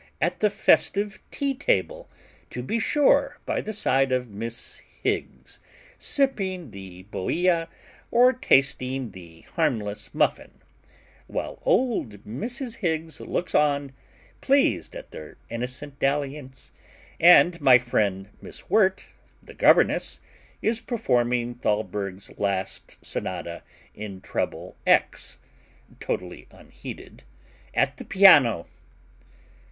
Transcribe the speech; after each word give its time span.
at 0.19 0.39
the 0.39 0.49
festive 0.49 1.19
tea 1.29 1.53
table, 1.53 2.09
to 2.49 2.63
be 2.63 2.79
sure, 2.79 3.37
by 3.45 3.61
the 3.61 3.71
side 3.71 4.11
of 4.11 4.31
Miss 4.31 4.81
Higgs, 5.03 5.59
sipping 5.99 6.71
the 6.71 7.03
bohea, 7.11 7.67
or 8.09 8.33
tasting 8.33 9.11
the 9.11 9.41
harmless 9.53 10.11
muffin; 10.11 10.53
while 11.27 11.59
old 11.61 12.25
Mrs. 12.25 12.77
Higgs 12.77 13.19
looks 13.21 13.53
on, 13.53 13.93
pleased 14.41 14.95
at 14.95 15.11
their 15.11 15.37
innocent 15.51 15.99
dalliance, 15.99 16.71
and 17.19 17.61
my 17.61 17.77
friend 17.77 18.29
Miss 18.41 18.71
Wirt, 18.71 19.11
the 19.43 19.53
governess, 19.53 20.19
is 20.63 20.79
performing 20.81 21.53
Thalberg's 21.53 22.31
last 22.39 22.97
sonata 23.05 23.61
in 23.93 24.19
treble 24.19 24.75
X., 24.87 25.37
totally 25.99 26.47
unheeded, 26.51 27.23
at 27.75 27.97
the 27.97 28.03
piano. 28.03 28.65